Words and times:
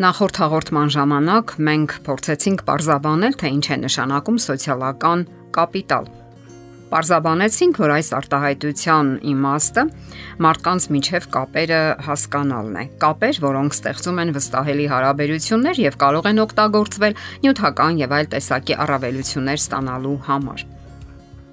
Նախորդ 0.00 0.38
հաղորդման 0.40 0.90
ժամանակ 0.94 1.50
մենք 1.60 1.94
փորձեցինք 2.06 2.62
parzabanել, 2.64 3.34
թե 3.36 3.50
ինչ 3.52 3.66
է 3.68 3.76
նշանակում 3.82 4.38
սոցիալական 4.46 5.24
կապիտալ։ 5.52 6.08
Parzabanեցինք, 6.94 7.80
որ 7.84 7.92
այս 7.98 8.08
արտահայտության 8.16 9.12
իմաստը 9.34 9.84
մարդկանց 10.46 10.88
միջև 10.96 11.28
կապերը 11.36 11.82
հասկանալն 12.08 12.80
է։ 12.80 12.88
Կապեր, 13.04 13.44
որոնք 13.44 13.76
ստեղծում 13.76 14.24
են 14.24 14.34
վստահելի 14.40 14.90
հարաբերություններ 14.96 15.84
եւ 15.84 16.00
կարող 16.00 16.32
են 16.32 16.44
օգտագործվել 16.48 17.22
նյութական 17.44 18.04
եւ 18.08 18.20
այլ 18.20 18.34
տեսակի 18.40 18.82
առավելություններ 18.88 19.66
ստանալու 19.68 20.18
համար։ 20.32 20.79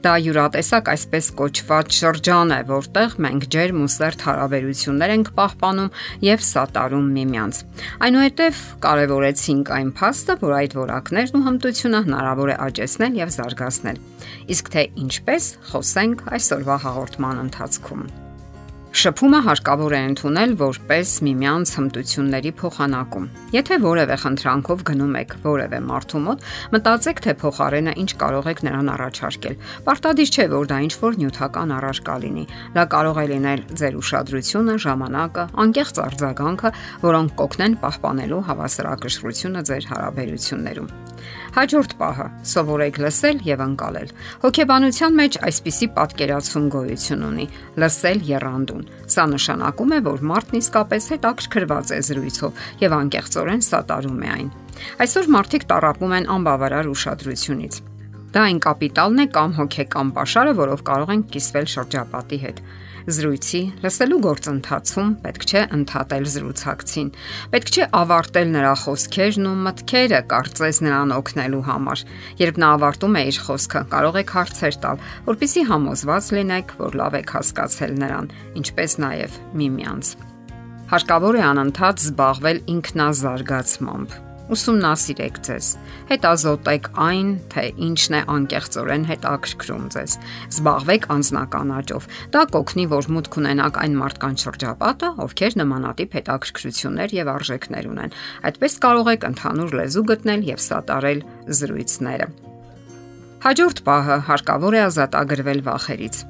Դա 0.08 0.14
յուրատեսակ 0.24 0.89
այսպես 0.94 1.26
կոչված 1.36 1.96
շրջան 1.97 2.52
է, 2.56 2.57
որտեղ 2.70 3.15
մենք 3.25 3.46
ջերմ 3.52 3.79
ու 3.84 3.88
սերտ 3.92 4.21
հարաբերություններ 4.24 5.14
ենք 5.18 5.32
պահպանում 5.39 5.89
եւ 6.24 6.46
սատարում 6.48 7.10
միմյանց։ 7.18 7.60
Այնուհետև 8.07 8.62
կարևորեցինք 8.86 9.71
այն 9.79 9.89
փաստը, 10.00 10.38
որ 10.46 10.56
այդ 10.62 10.78
որակներն 10.79 11.36
ու 11.36 11.42
հմտությունը 11.50 12.01
հնարավոր 12.06 12.54
է 12.54 12.56
աճեցնել 12.68 13.20
եւ 13.20 13.34
զարգացնել։ 13.36 14.00
Իսկ 14.56 14.71
թե 14.78 14.86
ինչպես, 15.04 15.50
խոսենք 15.74 16.24
այսօրվա 16.39 16.79
հաղորդման 16.87 17.43
ընթացքում։ 17.43 18.07
Շփումը 18.97 19.39
հարկավոր 19.46 19.93
է 19.93 19.97
ընդունել 20.07 20.54
որպես 20.57 21.10
միմյանց 21.28 21.71
հմտությունների 21.78 22.51
փոխանակում։ 22.57 23.25
Եթե 23.54 23.78
որևէ 23.83 24.15
խնդրանքով 24.23 24.79
գնում 24.87 25.18
եք 25.20 25.36
որևէ 25.43 25.79
մարդու 25.86 26.21
մոտ, 26.25 26.47
մտածեք, 26.73 27.21
թե 27.28 27.36
փոխարենը 27.43 27.93
ինչ 28.01 28.10
կարող 28.23 28.50
եք 28.54 28.64
նրան 28.65 28.89
առաջարկել։ 28.96 29.60
Պարտադիր 29.86 30.32
չէ, 30.33 30.46
որ 30.57 30.71
դա 30.73 30.79
ինչ 30.87 30.93
որ 31.04 31.20
նյութական 31.21 31.75
առարկա 31.78 32.16
լինի։ 32.25 32.45
Դա 32.73 32.88
կարող 32.97 33.22
է 33.22 33.28
լինել 33.38 33.62
ձեր 33.78 34.00
ուշադրությունը, 34.02 34.78
ժամանակը, 34.88 35.45
անկեղծ 35.68 36.02
արձագանքը, 36.08 36.73
որոնք 37.06 37.38
կօգնեն 37.38 37.78
պահպանելու 37.86 38.42
հավասարակշռությունը 38.50 39.62
ձեր 39.70 39.92
հարաբերություններում։ 39.94 40.90
Հաջորդ 41.58 41.94
պահը՝ 41.98 42.25
սովորեք 42.52 43.00
լսել 43.02 43.40
եւ 43.48 43.64
անցալել։ 43.66 44.12
Հոգեբանության 44.44 45.18
մեջ 45.18 45.38
այսպիսի 45.48 45.88
պատկերացում 45.98 46.68
գոյություն 46.75 47.25
ունի՝ 47.31 47.48
լսել 47.81 48.22
երանդուն։ 48.30 48.87
Սա 49.08 49.26
նշանակում 49.34 49.94
է, 49.98 50.00
որ 50.08 50.24
մարդն 50.32 50.60
իսկապես 50.62 51.10
հետաքրքրված 51.16 51.94
է 51.98 52.00
զրույցով 52.08 52.64
եւ 52.84 52.98
անկեղծորեն 53.02 53.64
սատարում 53.68 54.24
է 54.24 54.32
այն։ 54.38 54.50
Այսօր 55.08 55.30
մարդիկ 55.38 55.70
տարապում 55.72 56.18
են 56.18 56.28
անբավարար 56.38 56.92
ուշադրությունից։ 56.92 57.80
Դա 58.33 58.47
այն 58.47 58.59
կապիտալն 58.67 59.23
է 59.23 59.28
կամ 59.38 59.56
հոգեկան 59.61 60.11
pašարը, 60.17 60.58
որով 60.58 60.83
կարող 60.88 61.16
են 61.16 61.23
կիսվել 61.31 61.72
շրջապատի 61.78 62.42
հետ 62.47 62.61
զրույցի 63.08 63.59
լսելու 63.84 64.17
գործընթացում 64.25 65.11
պետք 65.23 65.45
չէ 65.47 65.61
ընդհատել 65.78 66.25
զրուցակցին։ 66.34 67.11
Պետք 67.53 67.72
չէ 67.72 67.88
ավարտել 68.02 68.52
նրա 68.56 68.73
խոսքերն 68.84 69.47
ու 69.47 69.53
մտքերը, 69.67 70.19
կարծես 70.34 70.81
նրան 70.84 71.16
օգնելու 71.16 71.64
համար։ 71.69 72.03
Երբ 72.44 72.61
նա 72.64 72.73
ավարտում 72.78 73.16
է 73.16 73.23
իր 73.31 73.42
խոսքը, 73.47 73.86
կարող 73.95 74.22
եք 74.23 74.36
հարցեր 74.38 74.80
տալ, 74.84 75.02
որpիսի 75.31 75.66
համոզված 75.72 76.31
լինեք, 76.36 76.78
որ 76.84 77.02
լավ 77.02 77.19
եք 77.23 77.36
հասկացել 77.38 77.97
նրան, 78.03 78.31
ինչպես 78.59 79.00
նաև 79.08 79.41
միմյանց։ 79.64 80.14
Հարկավոր 80.91 81.36
է 81.39 81.44
անընդհատ 81.47 82.08
զբաղվել 82.08 82.64
ինքնազարգացմամբ 82.75 84.23
ուսումնասիրեք 84.53 85.40
ձեզ։ 85.48 85.67
Հետազոտեք 86.12 86.90
այն, 87.03 87.31
թե 87.52 87.64
ինչն 87.88 88.16
է 88.17 88.22
անկեղծորեն 88.36 89.06
հետաքրքրում 89.09 89.86
ձեզ։ 89.95 90.16
Զբաղվեք 90.48 91.08
անznական 91.17 91.73
աճով։ 91.78 92.08
Դա 92.38 92.44
կօգնի, 92.56 92.86
որ 92.94 93.09
մուտք 93.18 93.38
ունենաք 93.42 93.80
այն 93.84 93.98
մարդկանց 94.02 94.45
շրջապատը, 94.48 95.12
ովքեր 95.28 95.59
նմանատիպ 95.64 96.18
հետաքրքրություններ 96.18 97.18
եւ 97.18 97.34
արժեքներ 97.36 97.91
ունեն։ 97.91 98.18
Այդպես 98.47 98.80
կարող 98.88 99.12
եք 99.18 99.28
ընդհանուր 99.34 99.78
լեզու 99.81 100.08
գտնել 100.13 100.47
եւ 100.47 100.64
սատարել 100.68 101.22
զրույցները։ 101.59 102.31
Հաջորդ 103.38 103.85
պահը 103.85 104.18
հարկավոր 104.31 104.74
է 104.78 104.81
ազատագրվել 104.88 105.62
վախերից 105.68 106.25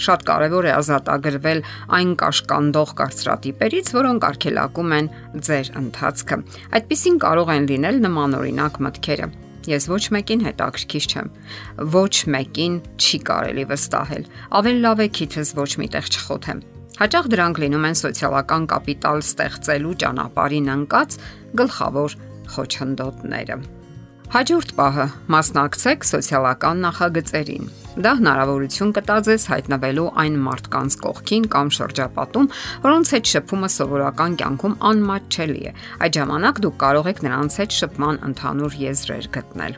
շատ 0.00 0.24
կարևոր 0.30 0.68
է 0.70 0.72
ազատագրվել 0.78 1.60
այն 1.98 2.10
կաշկանդող 2.22 2.94
կարծրատիպերից, 3.00 3.92
որոնք 4.00 4.26
արգելակում 4.30 4.96
են 5.00 5.12
ձեր 5.50 5.70
ընթացքը։ 5.80 6.40
Այդտիսին 6.80 7.22
կարող 7.26 7.54
են 7.56 7.70
լինել 7.70 8.02
նմանօրինակ 8.06 8.82
մտքերը։ 8.86 9.30
Ես 9.68 9.86
ոչ 9.92 10.04
մեկին 10.16 10.44
հետաքրքիր 10.46 11.06
չեմ։ 11.10 11.26
Ոչ 11.92 12.14
մեկին 12.32 12.76
չի 12.96 13.18
կարելի 13.28 13.64
վստահել։ 13.70 14.24
Ավելի 14.60 14.80
լավ 14.86 15.02
է 15.04 15.08
քիթս 15.20 15.50
ոչ 15.60 15.70
միտեղ 15.82 16.08
չխոթեմ։ 16.16 16.62
Հաճախ 17.00 17.28
դրանք 17.32 17.60
լինում 17.64 17.84
են 17.90 17.98
սոցիալական 18.00 18.64
կապիտալ 18.72 19.22
ստեղծելու 19.24 19.94
ճանապարհին 20.04 20.72
ընկած 20.76 21.18
գլխավոր 21.60 22.16
խոչընդոտները։ 22.56 23.60
Հաջորդ 24.30 24.74
պահը՝ 24.80 25.06
մասնակցեք 25.36 26.10
սոցիալական 26.10 26.84
նախագծերին 26.86 27.70
Դա 27.98 28.12
հնարավորություն 28.20 28.92
կտա 28.94 29.14
ձեզ 29.26 29.44
հայտնվելու 29.50 30.04
այն 30.22 30.34
մարդկանց 30.44 30.96
կողքին 31.02 31.46
կամ 31.50 31.70
շրջապատում, 31.74 32.46
որոնց 32.84 33.10
հետ 33.16 33.30
շփումը 33.32 33.70
սովորական 33.74 34.36
կյանքում 34.38 34.76
անմատչելի 34.90 35.64
է։ 35.66 35.72
Այդ 36.06 36.18
ժամանակ 36.20 36.60
դուք 36.66 36.76
կարող 36.84 37.10
եք 37.10 37.22
նրանց 37.26 37.56
հետ 37.60 37.74
շփման 37.80 38.20
ընդհանուր 38.30 38.78
եզրեր 38.84 39.28
գտնել։ 39.34 39.74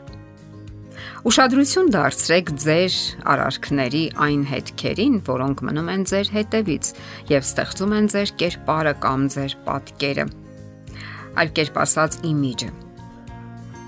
Ուշադրություն 1.23 1.91
դարձրեք 1.97 2.53
ձեր 2.63 2.95
արարքների 3.33 4.05
այն 4.27 4.45
հետքերին, 4.53 5.19
որոնք 5.33 5.65
մնում 5.65 5.91
են 5.97 6.07
ձեր 6.13 6.31
հետևից 6.37 6.93
եւ 7.33 7.49
ստեղծում 7.49 7.97
են 7.97 8.13
ձեր 8.13 8.37
կերպարը 8.43 8.95
կամ 9.07 9.27
ձեր 9.33 9.59
պատկերը։ 9.65 10.29
Այլ 11.33 11.53
կերպ 11.57 11.85
ասած, 11.87 12.21
իմիջը 12.29 12.82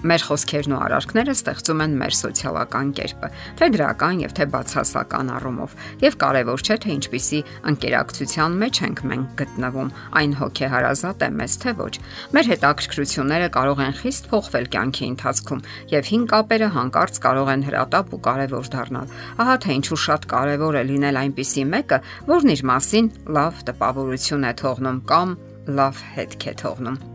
Մեր 0.06 0.24
խոսքերն 0.28 0.74
ու 0.76 0.80
արարքները 0.86 1.34
ստեղծում 1.34 1.80
են 1.82 1.94
մեր 1.98 2.16
սոցիալական 2.20 2.90
կերպը, 2.98 3.30
թե 3.58 3.70
դրական 3.74 4.20
եւ 4.22 4.34
թե 4.38 4.46
բացասական 4.54 5.32
առումով, 5.34 5.72
եւ 6.06 6.18
կարեւոր 6.22 6.64
չէ 6.66 6.78
թե 6.84 6.92
ինչպիսի 6.96 7.40
ընկերակցության 7.72 8.58
մեջ 8.62 8.82
ենք 8.86 9.02
մենք 9.10 9.34
գտնվում, 9.40 9.90
այն 10.22 10.36
հոգեհարազատ 10.42 11.26
է 11.26 11.30
մեզ 11.42 11.58
թե 11.66 11.74
ոչ։ 11.82 11.94
Մեր 12.38 12.52
հետաքրքրությունները 12.54 13.50
կարող 13.56 13.82
են 13.86 13.98
խիստ 14.06 14.30
փոխվել 14.30 14.70
կյանքի 14.76 15.10
ընթացքում 15.16 15.66
եւ 15.96 16.12
հին 16.14 16.30
կապերը 16.36 16.70
հանկարծ 16.76 17.20
կարող 17.26 17.52
են 17.56 17.66
հրատապ 17.66 18.14
ու 18.14 18.22
կարեւոր 18.30 18.72
դառնալ։ 18.76 19.18
Ահա 19.42 19.58
թե 19.66 19.80
ինչու 19.80 20.02
շատ 20.06 20.30
կարեւոր 20.36 20.80
է 20.82 20.86
լինել 20.92 21.22
այնպիսի 21.26 21.66
մեկը, 21.74 22.02
որն 22.30 22.56
իր 22.56 22.64
մասին 22.70 23.12
լավ 23.40 23.66
տպավորություն 23.72 24.48
է 24.54 24.56
թողնում 24.62 25.04
կամ 25.10 25.36
լավ 25.82 26.08
հետք 26.14 26.50
է 26.54 26.58
թողնում։ 26.62 27.15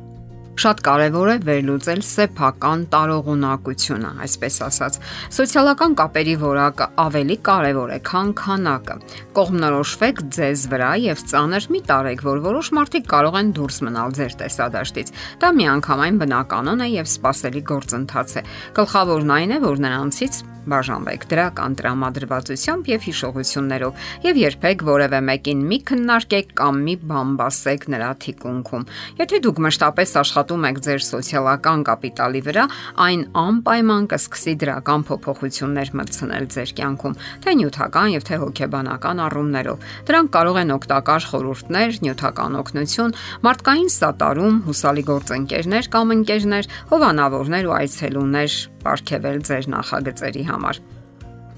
Շատ 0.59 0.81
կարևոր 0.85 1.29
է 1.31 1.37
վերլուծել 1.47 2.01
սեփական 2.05 2.83
տարողունակությունը, 2.93 4.11
այսպես 4.27 4.57
ասած։ 4.67 4.99
Սոցիալական 5.37 5.95
կապերի 6.01 6.35
որակը 6.43 6.89
ավելի 7.05 7.37
կարևոր 7.49 7.95
է, 7.95 7.99
քան 8.11 8.33
քանակը։ 8.41 8.97
Կողմնորոշվեք 9.39 10.23
ձեզ 10.37 10.67
վրա 10.75 10.93
եւ 11.07 11.25
ծանր 11.31 11.71
մի 11.71 11.83
տարեք, 11.91 12.25
որ 12.27 12.45
որոշ 12.51 12.73
մարդիկ 12.81 13.11
կարող 13.15 13.41
են 13.41 13.53
դուրս 13.61 13.83
մնալ 13.89 14.17
ձեր 14.21 14.39
տեսադաշտից։ 14.45 15.13
Դա 15.41 15.53
միանգամայն 15.61 16.23
բնականon 16.25 16.85
է 16.85 16.93
եւ 16.99 17.13
սпасելի 17.15 17.67
գործընթաց 17.71 18.39
է։ 18.41 18.47
Գլխավորն 18.81 19.37
այն 19.39 19.55
է, 19.55 19.63
որ 19.71 19.85
նրանցից 19.87 20.43
բաժանվեք 20.69 21.27
դրական 21.31 21.77
տրամադրվածությամբ 21.81 22.89
եւ 22.91 23.05
հիշողություններով 23.09 24.09
եւ 24.27 24.41
երբեք 24.41 24.85
որևէ 24.91 25.21
մեկին 25.31 25.61
մի 25.71 25.79
քննարկեք 25.91 26.53
կամ 26.61 26.81
մի 26.87 26.95
բամբասեք 27.11 27.87
նրա 27.95 28.11
թիկունքում։ 28.25 28.85
Եթե 29.21 29.41
դուք 29.47 29.61
մշտապես 29.67 30.11
աշխատում 30.21 30.67
եք 30.71 30.81
ձեր 30.87 31.05
սոցիալական 31.11 31.85
կապիտալի 31.89 32.43
վրա, 32.51 32.65
այն 33.07 33.23
անպայման 33.41 34.09
կսկսի 34.11 34.55
դրական 34.61 35.07
փոփոխություններ 35.11 35.93
մտցնել 36.01 36.49
ձեր 36.55 36.75
կյանքում, 36.81 37.17
թե 37.41 37.55
նյութական 37.61 38.09
եւ 38.17 38.27
թե 38.31 38.41
հոգեբանական 38.45 39.23
առումներով։ 39.31 39.89
Դրանք 40.11 40.35
կարող 40.37 40.61
են 40.61 40.75
օգտակար 40.77 41.29
խորհուրդներ, 41.31 42.01
նյութական 42.05 42.59
օգնություն, 42.61 43.17
մարդկային 43.47 43.91
սատարում, 43.97 44.61
հուսալի 44.67 45.05
գործընկերներ 45.11 45.91
կամ 45.95 46.15
ընկերներ, 46.21 46.71
հովանավորներ 46.91 47.71
ու 47.71 47.77
այցելուներ 47.81 48.61
ապարգևել 48.81 49.39
ձեր 49.51 49.71
նախագծերի 49.77 50.49
համար։ 50.51 50.83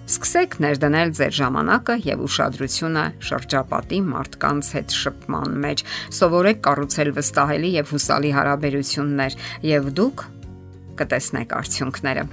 Սկսեք 0.03 0.57
ներդնել 0.61 1.11
ձեր 1.15 1.35
ժամանակը 1.39 1.95
եւ 2.05 2.23
ուշադրությունը 2.27 3.05
շրջապատի 3.23 4.01
մարդկանց 4.11 4.71
հետ 4.77 4.97
շփման 4.99 5.57
մեջ։ 5.63 5.85
Սովորեք 6.19 6.63
կառուցել 6.67 7.11
վստահելի 7.17 7.71
եւ 7.79 7.93
հուսալի 7.95 8.33
հարաբերություններ 8.37 9.37
եւ 9.71 9.91
դուք 10.03 10.25
կտեսնեք 11.01 11.55
արդյունքները։ 11.63 12.25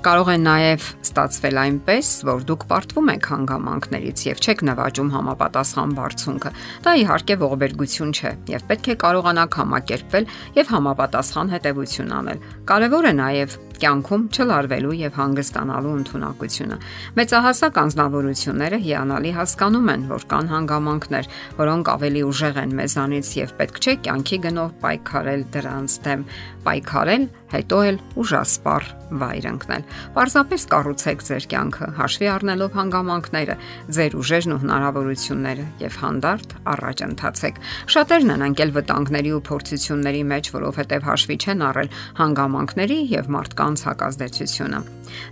Կարող 0.00 0.28
է 0.32 0.36
նաև 0.40 0.84
ստացվել 1.04 1.58
այնպես, 1.60 2.10
որ 2.24 2.44
դուք 2.48 2.62
պարտվում 2.70 3.10
եք 3.12 3.26
հանգամանքներից 3.30 4.22
եւ 4.30 4.38
չեք 4.40 4.62
նվաճում 4.70 5.10
համապատասխան 5.12 5.92
բարձունքը։ 5.98 6.52
Դա 6.86 6.94
իհարկե 7.02 7.36
ողբերգություն 7.42 8.14
չէ 8.16 8.32
եւ 8.54 8.64
պետք 8.70 8.88
է 8.94 8.96
կարողանաք 9.04 9.58
համակերպվել 9.60 10.30
եւ 10.56 10.72
համապատասխան 10.72 11.52
հետեւություն 11.52 12.14
անել։ 12.16 12.40
Կարևոր 12.70 13.10
է 13.10 13.14
նաև 13.20 13.58
կյանքում 13.80 14.24
չլարվելու 14.34 14.94
եւ 15.00 15.18
հանգստանալու 15.20 15.94
ընտունակությունը։ 16.00 16.78
Մեծահասակ 17.20 17.80
անznավորությունները 17.84 18.80
հիանալի 18.86 19.32
հասկանում 19.40 19.90
են, 19.94 20.06
որ 20.10 20.26
կան 20.30 20.50
հանգամանքներ, 20.54 21.30
որոնք 21.60 21.92
ավելի 21.94 22.22
ուժեղ 22.30 22.62
են 22.64 22.74
մեզանից 22.80 23.34
եւ 23.40 23.54
պետք 23.60 23.80
չէ 23.80 23.94
կյանքի 24.06 24.38
գնով 24.46 24.72
պայքարել 24.84 25.44
դրանց 25.54 25.98
դեմ, 26.06 26.24
պայքարել, 26.60 27.24
հետո 27.50 27.78
էլ 27.90 27.96
ուժասպառ 28.20 28.84
վայր 29.20 29.46
ընկնել։ 29.50 29.84
Պարզապես 30.14 30.64
կառուցեք 30.70 31.22
ձեր 31.26 31.46
կյանքը, 31.50 31.86
հաշվի 31.98 32.28
առնելով 32.30 32.76
հանգամանքները, 32.78 33.56
ձեր 33.96 34.16
ուժերն 34.20 34.54
ու 34.54 34.60
հնարավորությունները 34.64 35.64
եւ 35.80 35.96
հանդարտ 36.04 36.54
առաջ 36.74 37.02
ընթացեք։ 37.08 37.60
Շատերն 37.94 38.34
են 38.36 38.44
անկել 38.46 38.74
վտանգների 38.76 39.32
ու 39.34 39.42
փորձությունների 39.50 40.22
մեջ, 40.30 40.50
որովհետեւ 40.60 41.08
հաշվի 41.10 41.36
չեն 41.40 41.64
առել 41.70 41.90
հանգամանքների 42.20 42.98
եւ 43.10 43.30
մարդկանց 43.34 43.69
մարդկանց 43.70 43.82
հակազդեցությունը։ 43.86 44.80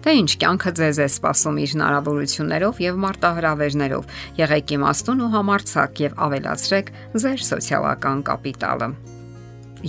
Թե 0.05 0.12
ինչ 0.19 0.31
կյանքը 0.43 0.70
ձեզ 0.79 0.99
է 0.99 1.06
սպասում 1.08 1.58
իր 1.62 1.70
հնարավորություններով 1.75 2.81
եւ 2.85 2.99
մարտահրավերներով, 3.05 4.05
եղեք 4.38 4.75
իմաստուն 4.79 5.23
ու 5.26 5.31
համարցակ 5.35 6.02
եւ 6.06 6.19
ավելացրեք 6.29 6.93
ձեր 7.19 7.38
սոցիալական 7.49 8.19
կապիտալը։ 8.29 8.88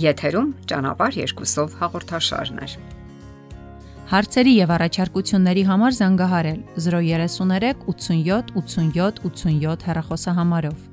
Եթերում 0.00 0.48
ճանապարհ 0.70 1.18
երկուսով 1.20 1.76
հաղորդաշարներ։ 1.80 2.78
Հարցերի 4.10 4.52
եւ 4.58 4.70
առաջարկությունների 4.74 5.64
համար 5.70 5.92
զանգահարել 6.00 6.60
033 6.86 7.84
87 7.86 8.54
87 8.58 9.22
87 9.26 9.86
հեռախոսահամարով։ 9.90 10.89